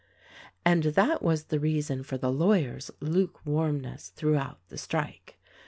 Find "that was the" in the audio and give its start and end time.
0.85-1.59